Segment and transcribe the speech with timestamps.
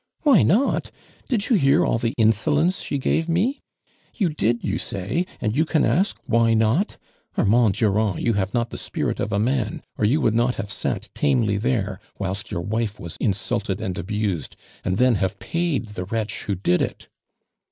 [0.23, 0.89] "Why not!
[1.27, 3.61] Did you hear all the insolence she gave me?
[4.15, 6.97] You did, you say, and you can ask why not!
[7.37, 10.71] Armand Durand, you have not the spirit of a man, or you would not have
[10.71, 16.05] sat tamely there wlalst yom wife was insulted and abused, and then have paid the
[16.05, 17.07] wretch who did it."